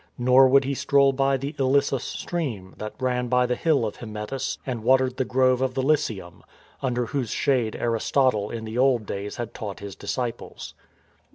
Nor 0.17 0.47
would 0.47 0.63
he 0.63 0.73
stroll 0.73 1.11
by 1.13 1.37
the 1.37 1.53
Ilissus 1.59 2.01
stream, 2.03 2.73
that 2.79 2.95
ran 2.99 3.27
by 3.27 3.45
the 3.45 3.53
Hill 3.55 3.85
of 3.85 3.97
Hymettus 3.97 4.57
and 4.65 4.83
watered 4.83 5.17
the 5.17 5.25
Grove 5.25 5.61
of 5.61 5.75
the 5.75 5.83
Lyceum, 5.83 6.43
under 6.81 7.05
whose 7.05 7.29
shade 7.29 7.75
Aristotle 7.75 8.49
in 8.49 8.65
the 8.65 8.79
old 8.79 9.05
days 9.05 9.35
had 9.35 9.53
taught 9.53 9.79
his 9.79 9.95
disciples. 9.95 10.73